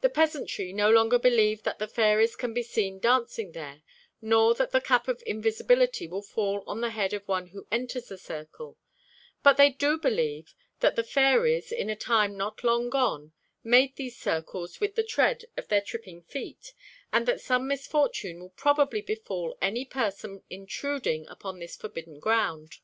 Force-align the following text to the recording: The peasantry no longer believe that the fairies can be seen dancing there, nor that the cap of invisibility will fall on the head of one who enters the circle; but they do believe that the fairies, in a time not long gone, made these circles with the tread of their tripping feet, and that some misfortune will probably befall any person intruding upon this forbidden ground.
The 0.00 0.08
peasantry 0.10 0.72
no 0.72 0.90
longer 0.90 1.20
believe 1.20 1.62
that 1.62 1.78
the 1.78 1.86
fairies 1.86 2.34
can 2.34 2.52
be 2.52 2.64
seen 2.64 2.98
dancing 2.98 3.52
there, 3.52 3.82
nor 4.20 4.54
that 4.54 4.72
the 4.72 4.80
cap 4.80 5.06
of 5.06 5.22
invisibility 5.24 6.08
will 6.08 6.20
fall 6.24 6.64
on 6.66 6.80
the 6.80 6.90
head 6.90 7.12
of 7.12 7.28
one 7.28 7.46
who 7.50 7.68
enters 7.70 8.08
the 8.08 8.18
circle; 8.18 8.76
but 9.44 9.56
they 9.56 9.70
do 9.70 9.98
believe 10.00 10.52
that 10.80 10.96
the 10.96 11.04
fairies, 11.04 11.70
in 11.70 11.88
a 11.88 11.94
time 11.94 12.36
not 12.36 12.64
long 12.64 12.90
gone, 12.90 13.34
made 13.62 13.94
these 13.94 14.18
circles 14.18 14.80
with 14.80 14.96
the 14.96 15.04
tread 15.04 15.44
of 15.56 15.68
their 15.68 15.80
tripping 15.80 16.22
feet, 16.22 16.72
and 17.12 17.24
that 17.26 17.40
some 17.40 17.68
misfortune 17.68 18.40
will 18.40 18.50
probably 18.50 19.00
befall 19.00 19.56
any 19.62 19.84
person 19.84 20.42
intruding 20.50 21.24
upon 21.28 21.60
this 21.60 21.76
forbidden 21.76 22.18
ground. 22.18 22.80